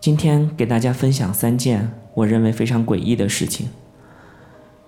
[0.00, 3.68] 今天给大家分享三件我认为非常诡异的事情，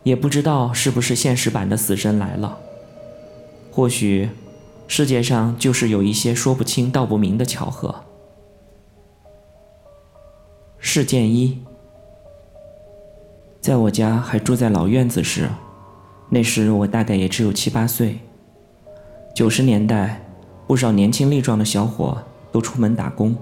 [0.04, 2.58] 也不知道是不是现实版的死神来了。
[3.70, 4.30] 或许，
[4.88, 7.94] 世界上就是有一些说不清道不明的巧合。
[10.78, 11.58] 事件一，
[13.60, 15.46] 在我家还住在老院子时，
[16.30, 18.18] 那时我大概也只有七八岁。
[19.34, 20.24] 九十年代，
[20.66, 22.16] 不少年轻力壮的小伙
[22.50, 23.36] 都出门打工，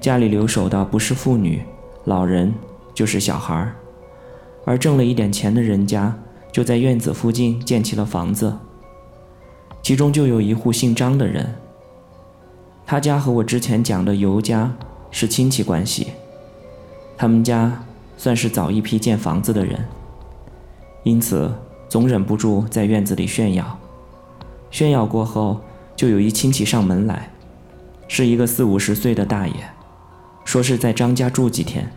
[0.00, 1.62] 家里留守的不是妇女、
[2.04, 2.54] 老人，
[2.94, 3.74] 就是小孩儿，
[4.64, 6.16] 而挣了一点钱的人家
[6.52, 8.56] 就在院子附近建起了房子。
[9.82, 11.54] 其中就有一户姓张的人，
[12.86, 14.72] 他家和我之前讲的尤家
[15.10, 16.08] 是亲戚关系，
[17.16, 17.84] 他们家
[18.16, 19.82] 算是早一批建房子的人，
[21.02, 21.52] 因此
[21.88, 23.78] 总忍不住在院子里炫耀。
[24.70, 25.60] 炫耀过后，
[25.96, 27.30] 就有一亲戚上门来，
[28.06, 29.54] 是一个四五十岁的大爷，
[30.48, 31.92] 说是在张家住几天。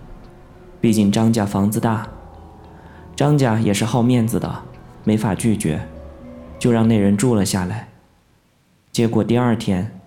[0.81, 2.05] 毕竟张家房子大，
[3.15, 4.63] 张家也是好面子的，
[5.05, 5.87] 没法拒绝，
[6.59, 7.87] 就让那人住了下来。
[8.91, 9.97] 结果第二天，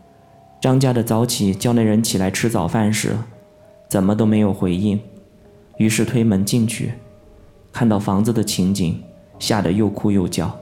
[0.60, 3.16] 张家的早起叫那人起来吃早饭时，
[3.88, 5.00] 怎么都没有回应，
[5.78, 6.92] 于是推门进去，
[7.72, 9.02] 看到房子的情景，
[9.38, 10.54] 吓得又哭又叫。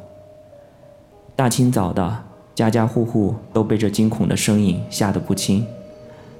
[1.34, 2.22] 大清早的，
[2.54, 5.66] 家家户户都被这惊恐的声音吓得不轻，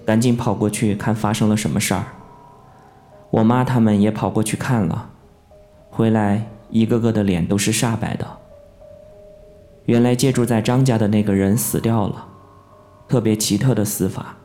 [0.04, 2.04] 赶紧跑过去看发生了什么事儿。
[3.30, 5.10] 我妈他们也跑过去看了，
[5.90, 8.26] 回来一个个的脸都是煞白的。
[9.86, 12.26] 原来借住在张家的那个人死掉了，
[13.08, 14.36] 特别奇特的死法。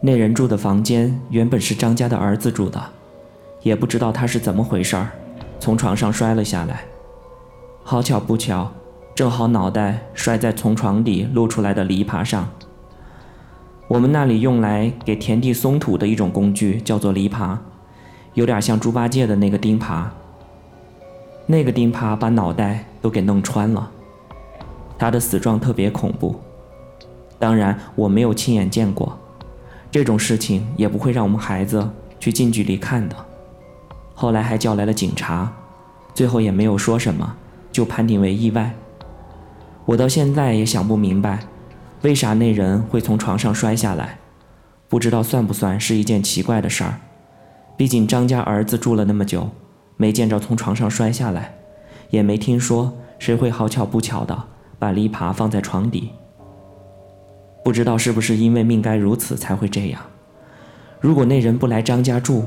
[0.00, 2.82] 那人住的房间原本是张家的儿子住的，
[3.62, 5.10] 也不知道他是怎么回事儿，
[5.60, 6.84] 从床上摔了下来。
[7.84, 8.70] 好巧不巧。
[9.14, 12.48] 正好脑袋摔在从床底露出来的篱笆上。
[13.88, 17.56] 我们那里用来给田地松土的一种工具叫做篱笆，
[18.34, 20.04] 有点像猪八戒的那个钉耙。
[21.46, 23.90] 那个钉耙把脑袋都给弄穿了，
[24.96, 26.40] 他的死状特别恐怖。
[27.38, 29.18] 当然我没有亲眼见过，
[29.90, 33.16] 这种事情也不会让我们孩子去近距离看的。
[34.14, 35.52] 后来还叫来了警察，
[36.14, 37.34] 最后也没有说什么，
[37.72, 38.72] 就判定为意外。
[39.84, 41.40] 我到现在也想不明白，
[42.02, 44.18] 为啥那人会从床上摔下来？
[44.88, 47.00] 不知道算不算是一件奇怪的事儿。
[47.76, 49.48] 毕竟张家儿子住了那么久，
[49.96, 51.54] 没见着从床上摔下来，
[52.10, 54.44] 也没听说谁会好巧不巧的
[54.78, 56.10] 把篱笆放在床底。
[57.64, 60.02] 不知道是不是因为命该如此才会这样？
[61.00, 62.44] 如果那人不来张家住，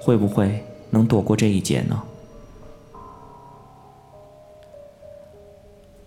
[0.00, 2.02] 会不会能躲过这一劫呢？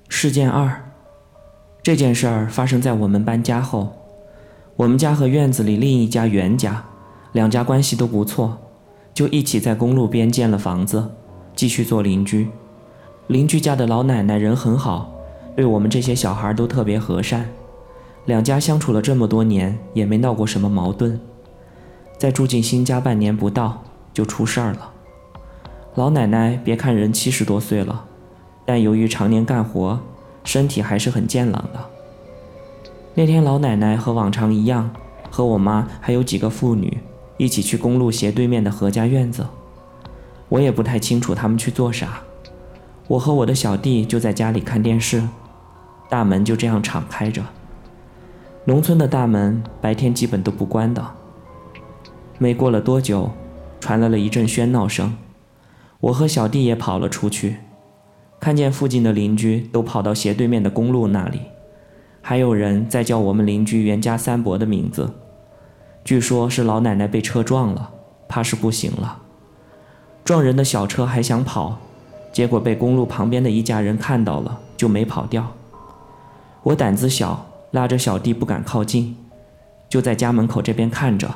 [0.10, 0.89] 事件二，
[1.90, 3.92] 这件事儿发生在我们搬家后。
[4.76, 6.86] 我们家和院子里另一家袁家，
[7.32, 8.60] 两家关系都不错，
[9.12, 11.10] 就一起在公路边建了房子，
[11.56, 12.48] 继续做邻居。
[13.26, 15.12] 邻居家的老奶奶人很好，
[15.56, 17.50] 对我们这些小孩都特别和善。
[18.26, 21.20] 两家相处了这么多年，也没闹过什么矛盾。
[22.20, 23.82] 在住进新家半年不到，
[24.14, 24.92] 就出事儿了。
[25.96, 28.06] 老奶奶别看人七十多岁了。
[28.64, 30.00] 但由于常年干活，
[30.44, 31.80] 身体还是很健朗的。
[33.16, 34.90] 那天，老奶奶和往常一样，
[35.30, 36.98] 和我妈还有几个妇女
[37.38, 39.46] 一起去公路斜对面的何家院子。
[40.48, 42.22] 我也不太清楚他们去做啥。
[43.08, 45.22] 我和我的小弟就在家里看电视，
[46.10, 47.44] 大门就这样敞开着。
[48.66, 51.04] 农村的大门白天基本都不关的。
[52.38, 53.32] 没过了多久，
[53.80, 55.18] 传来了一阵喧闹声，
[56.00, 57.58] 我和小弟也跑了出去。
[58.40, 61.42] 看见附近的邻居都跑到斜对面的公路那里，
[62.22, 65.12] 还有人在叫我们邻居袁家三伯的名字，
[66.06, 67.92] 据说是老奶奶被车撞了，
[68.28, 69.24] 怕是不行了。
[70.24, 71.80] 撞人的小车还想跑，
[72.32, 75.52] 结果被公路旁边的一家人看到了，就没跑掉。
[76.64, 79.18] 我胆子小，拉着小弟不敢靠近，
[79.90, 81.30] 就在家门口这边看着。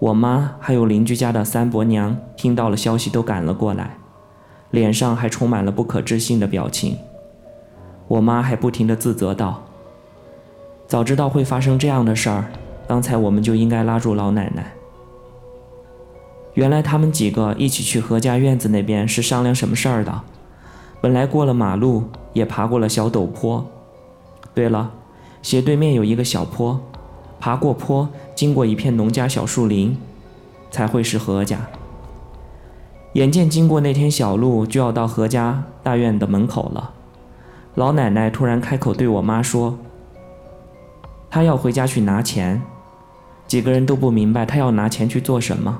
[0.00, 3.98] 我妈还有邻居家的三伯娘听到了消息，都赶了过来。
[4.72, 6.98] 脸上还充满了不可置信的表情。
[8.08, 9.62] 我妈还不停地自责道
[10.88, 12.50] ：“早知道会发生这样的事儿，
[12.88, 14.72] 刚才我们就应该拉住老奶奶。”
[16.54, 20.20] 原来他们几个一起去何家院子那边是商量什么事儿的。
[21.00, 22.04] 本来过了马路，
[22.34, 23.64] 也爬过了小陡坡。
[24.54, 24.90] 对了，
[25.40, 26.78] 斜对面有一个小坡，
[27.40, 29.96] 爬过坡，经过一片农家小树林，
[30.70, 31.58] 才会是何家。
[33.14, 36.92] 眼见经过那天小路就要到何家大院的门口了，
[37.74, 39.78] 老奶奶突然开口对我妈说
[41.28, 42.62] ：“她要回家去拿钱。”
[43.46, 45.78] 几个人都不明白她要拿钱去做什么，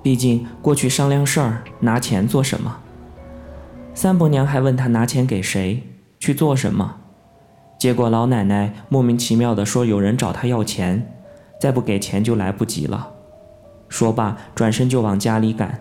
[0.00, 2.76] 毕竟过去商量事儿，拿钱做什么？
[3.92, 5.82] 三伯娘还问她拿钱给谁，
[6.20, 6.96] 去做什么？
[7.80, 11.12] 结果老奶奶莫名其妙地说有人找她要钱，
[11.60, 13.10] 再不给钱就来不及了。
[13.88, 15.80] 说罢，转身就往家里赶。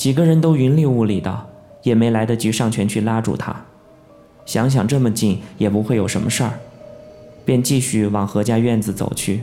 [0.00, 1.46] 几个人都云里雾里的，
[1.82, 3.54] 也没来得及上前去拉住他。
[4.46, 6.54] 想想这么近也不会有什么事儿，
[7.44, 9.42] 便继续往何家院子走去。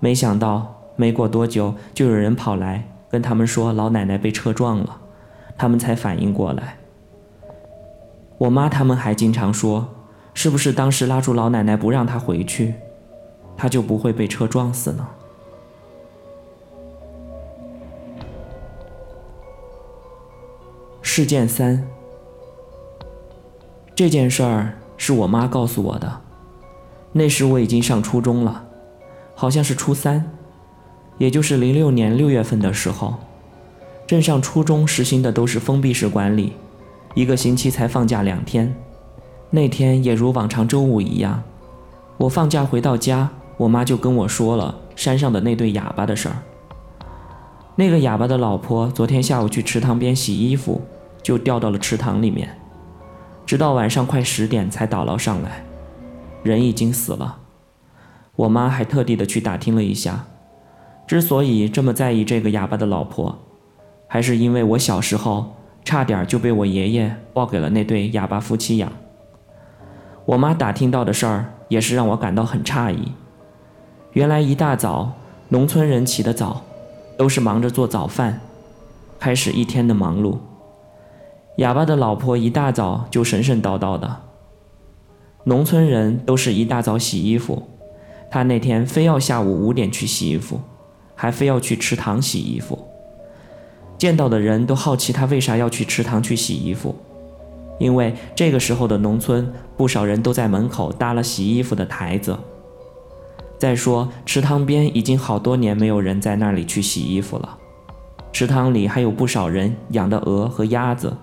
[0.00, 4.96] 没想到，没过多久，就有人跑来跟他们说老奶奶被车撞了，
[5.58, 6.78] 他们才反应过来。
[8.38, 9.86] 我妈他们还经常说，
[10.32, 12.72] 是不是当时拉住老奶奶不让她回去，
[13.54, 15.06] 她就不会被车撞死呢？
[21.14, 21.86] 事件三，
[23.94, 26.10] 这件事儿是我妈告诉我的，
[27.12, 28.64] 那时我已经上初中了。
[29.34, 30.32] 好像是初三，
[31.18, 33.16] 也就是零六年六月份的时候，
[34.06, 36.54] 镇上初中实行的都是封闭式管理，
[37.14, 38.74] 一个星期才放假两天。
[39.50, 41.42] 那天也如往常周五一样，
[42.16, 43.28] 我放假回到家，
[43.58, 46.36] 我妈就跟我说了山上的那对哑巴的事儿。
[47.76, 50.80] 那个哑巴的老婆昨天下午去池塘边洗衣服，
[51.22, 52.58] 就掉到了池塘里面，
[53.46, 55.64] 直到晚上快十点才打捞上来，
[56.42, 57.38] 人已经死了。
[58.34, 60.24] 我妈还特地的去打听了一下，
[61.06, 63.38] 之所以这么在意这个哑巴的老婆，
[64.08, 65.54] 还是因为我小时候
[65.84, 68.90] 差点就被我爷爷抱给了那对哑巴夫妻养。
[70.24, 73.12] 我妈打听到的事儿也是让我感到很诧异。
[74.12, 75.12] 原来一大早，
[75.48, 76.62] 农村人起得早，
[77.16, 78.40] 都是忙着做早饭，
[79.18, 80.38] 开始一天的忙碌。
[81.56, 84.16] 哑巴的老婆一大早就神神叨叨的。
[85.44, 87.62] 农村人都是一大早洗衣服。
[88.30, 90.58] 他那天非要下午五点去洗衣服，
[91.14, 92.78] 还非要去池塘洗衣服。
[93.98, 96.96] 见到的人都好奇他为啥要去池塘去洗衣服，
[97.78, 102.34] 因为这个时候的农村不少人都在门口搭了洗衣服的台子。
[103.58, 107.58] 再说池塘边已经好多年没有人在那里去洗衣服了，
[108.32, 111.14] 池塘里还有不少人养的鹅和鸭子，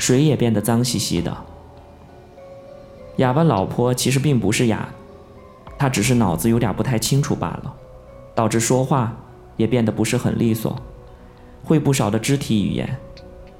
[0.00, 1.36] 水也变得脏兮兮的。
[3.18, 4.88] 哑巴老婆其实并不是哑。
[5.78, 7.74] 他只是脑子有点不太清楚罢了，
[8.34, 9.16] 导致说话
[9.56, 10.76] 也变得不是很利索，
[11.62, 12.98] 会不少的肢体语言，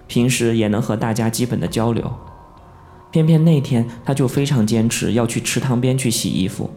[0.07, 2.11] 平时也能和大家基本的交流。
[3.11, 6.71] 偏偏那天他就非常坚持要去池塘边去洗衣服，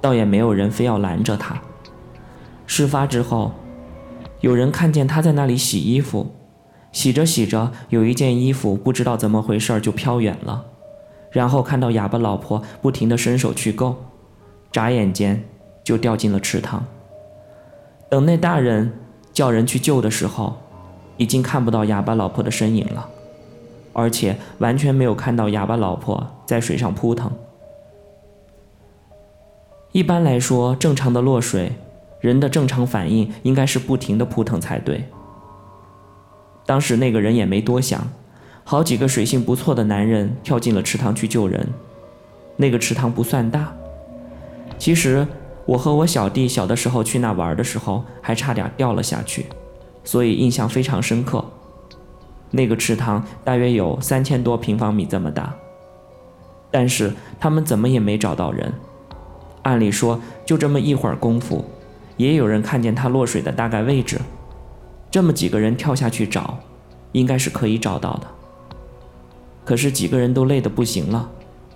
[0.00, 1.60] 倒也没有人非要拦着他。
[2.66, 3.52] 事发之后，
[4.40, 6.34] 有人看见他在那里洗衣服，
[6.92, 10.64] 洗着洗着，有一件衣服不知道怎么回事就飘远了，
[11.30, 13.96] 然后看到哑巴老婆不停地伸手去够。
[14.70, 15.42] 眨眼间
[15.82, 16.84] 就掉进了池塘。
[18.10, 18.92] 等那大人
[19.32, 20.56] 叫人去救的时候，
[21.16, 23.08] 已经看不到哑巴老婆的身影了，
[23.92, 27.30] 而且完全没有看到哑巴老婆在水上扑腾。
[29.92, 31.72] 一般来说，正常的落水，
[32.20, 35.04] 人的正常反应应该是不停的扑腾才对。
[36.68, 38.06] 当时那个人也没多想，
[38.62, 41.66] 好几个水性不错的男人跳进了池塘去救人。
[42.58, 43.72] 那个池塘不算大。
[44.76, 45.26] 其实
[45.64, 49.46] 我和我小弟小的时候去那玩的时候，还差点掉了下去，
[50.04, 51.42] 所以印象非常深刻。
[52.50, 55.54] 那个池塘大约有三千多平方米这么大，
[56.70, 58.70] 但是他们怎么也没找到人。
[59.62, 61.64] 按理说就这么一会儿功夫，
[62.18, 64.20] 也有人看见他落水的大概位置，
[65.10, 66.58] 这么几个人跳下去找，
[67.12, 68.26] 应该是可以找到的。
[69.64, 71.28] 可是几个人都累得不行了，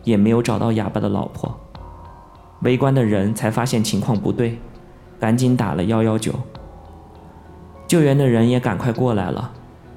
[0.05, 1.59] 也没有找到哑巴的老婆。
[2.61, 4.59] 围观的人才发现情况不对，
[5.19, 6.33] 赶紧打了幺幺九。
[7.87, 9.53] 救援的人也赶快过来了，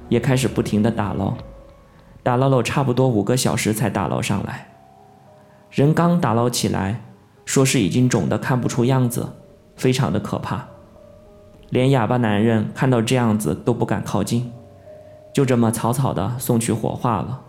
[0.08, 1.34] 也开始不停地打捞，
[2.22, 4.68] 打捞了差不多五个小时才打捞上来。
[5.70, 7.02] 人刚打捞起来，
[7.44, 9.26] 说是已经肿得看不出样子，
[9.76, 10.66] 非常的可怕，
[11.70, 14.52] 连哑巴男人看到这样子都不敢靠近，
[15.32, 17.40] 就这么草草的送去火化了。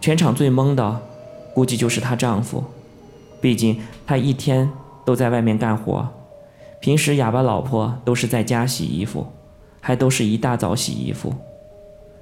[0.00, 1.00] 全场最懵的，
[1.54, 2.64] 估计就是她丈夫。
[3.40, 4.70] 毕竟他一天
[5.02, 6.06] 都在外面干活，
[6.78, 9.26] 平时哑巴老婆都是在家洗衣服，
[9.80, 11.32] 还都是一大早洗衣服。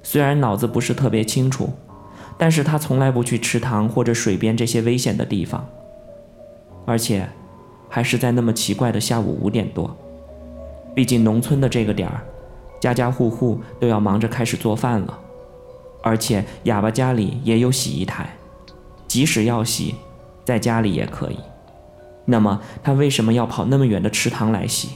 [0.04, 1.70] 虽然脑子不是特别清楚，
[2.36, 5.66] 但是他从来不去池塘或者水边这些危险的地方，
[6.86, 7.28] 而且
[7.88, 9.96] 还是在那么奇怪的下午五点多。
[10.98, 12.20] 毕竟农村的这个点儿，
[12.80, 15.16] 家家户户都要忙着开始做饭了，
[16.02, 18.28] 而且哑巴家里也有洗衣台，
[19.06, 19.94] 即使要洗。
[20.44, 21.38] 在家里也可以，
[22.24, 24.88] 那么他为什么要跑那么远的池塘来洗？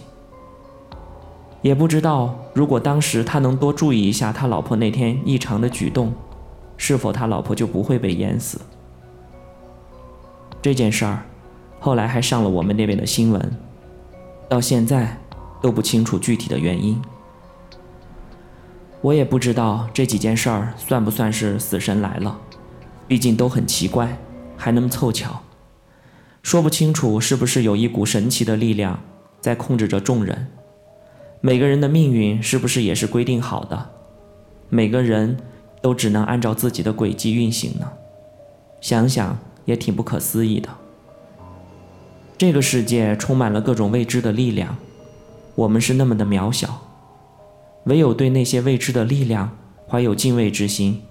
[1.60, 6.12] 也不知道，如果当时他能多注意一下他老婆那天异常的举动，
[6.76, 8.60] 是否他老婆就不会被淹死？
[10.60, 11.22] 这件事儿，
[11.78, 13.56] 后来还上了我们那边的新闻，
[14.48, 15.16] 到现在
[15.62, 17.00] 都不清楚具体的原因。
[19.00, 22.38] 我也不知道这几件事儿算不算是死神来了，
[23.08, 24.18] 毕竟都很奇怪，
[24.56, 25.42] 还那么凑巧，
[26.42, 29.00] 说不清楚是不是有一股神奇的力量
[29.40, 30.48] 在控制着众人。
[31.40, 33.90] 每个人的命运是不是也是规定好的？
[34.68, 35.36] 每个人
[35.80, 37.90] 都只能按照自己的轨迹运行呢？
[38.80, 40.68] 想想也挺不可思议的。
[42.38, 44.76] 这个世界充满了各种未知的力量，
[45.54, 46.80] 我们是那么的渺小，
[47.84, 49.50] 唯有对那些未知的力量
[49.88, 51.02] 怀有敬畏之心，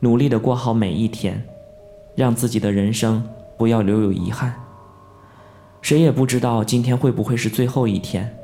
[0.00, 1.42] 努力的过好每一天，
[2.14, 3.22] 让自己的人生
[3.56, 4.54] 不要留有遗憾。
[5.82, 8.34] 谁也不知道今天会不会是最后一天。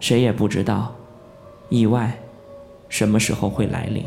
[0.00, 0.94] 谁也不知道，
[1.68, 2.18] 意外
[2.88, 4.04] 什么时候会来临。